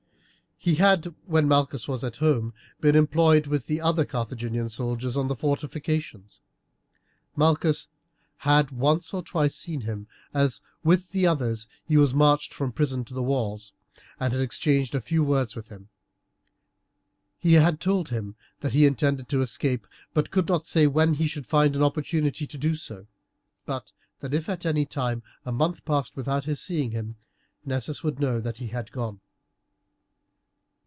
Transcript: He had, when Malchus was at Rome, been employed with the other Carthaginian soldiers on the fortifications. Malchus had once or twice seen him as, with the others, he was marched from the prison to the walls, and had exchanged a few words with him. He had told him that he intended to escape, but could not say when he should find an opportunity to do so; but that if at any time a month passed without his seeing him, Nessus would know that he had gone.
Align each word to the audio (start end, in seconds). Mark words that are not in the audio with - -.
He 0.63 0.75
had, 0.75 1.15
when 1.25 1.47
Malchus 1.47 1.87
was 1.87 2.03
at 2.03 2.21
Rome, 2.21 2.53
been 2.79 2.95
employed 2.95 3.47
with 3.47 3.65
the 3.65 3.81
other 3.81 4.05
Carthaginian 4.05 4.69
soldiers 4.69 5.17
on 5.17 5.27
the 5.27 5.35
fortifications. 5.35 6.39
Malchus 7.35 7.87
had 8.37 8.69
once 8.69 9.11
or 9.11 9.23
twice 9.23 9.55
seen 9.55 9.81
him 9.81 10.05
as, 10.35 10.61
with 10.83 11.13
the 11.13 11.25
others, 11.25 11.67
he 11.83 11.97
was 11.97 12.13
marched 12.13 12.53
from 12.53 12.69
the 12.69 12.73
prison 12.75 13.03
to 13.05 13.15
the 13.15 13.23
walls, 13.23 13.73
and 14.19 14.33
had 14.33 14.41
exchanged 14.43 14.93
a 14.93 15.01
few 15.01 15.23
words 15.23 15.55
with 15.55 15.69
him. 15.69 15.89
He 17.39 17.53
had 17.53 17.79
told 17.79 18.09
him 18.09 18.35
that 18.59 18.73
he 18.73 18.85
intended 18.85 19.27
to 19.29 19.41
escape, 19.41 19.87
but 20.13 20.29
could 20.29 20.47
not 20.47 20.67
say 20.67 20.85
when 20.85 21.15
he 21.15 21.25
should 21.25 21.47
find 21.47 21.75
an 21.75 21.81
opportunity 21.81 22.45
to 22.45 22.57
do 22.59 22.75
so; 22.75 23.07
but 23.65 23.91
that 24.19 24.35
if 24.35 24.47
at 24.47 24.67
any 24.67 24.85
time 24.85 25.23
a 25.43 25.51
month 25.51 25.83
passed 25.85 26.15
without 26.15 26.43
his 26.43 26.61
seeing 26.61 26.91
him, 26.91 27.15
Nessus 27.65 28.03
would 28.03 28.19
know 28.19 28.39
that 28.39 28.59
he 28.59 28.67
had 28.67 28.91
gone. 28.91 29.21